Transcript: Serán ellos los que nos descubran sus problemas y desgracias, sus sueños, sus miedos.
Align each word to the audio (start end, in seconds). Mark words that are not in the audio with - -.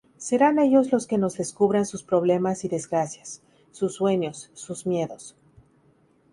Serán 0.17 0.57
ellos 0.57 0.91
los 0.91 1.05
que 1.05 1.19
nos 1.19 1.37
descubran 1.37 1.85
sus 1.85 2.01
problemas 2.01 2.65
y 2.65 2.67
desgracias, 2.67 3.43
sus 3.69 3.93
sueños, 3.93 4.49
sus 4.55 4.87
miedos. 4.87 5.35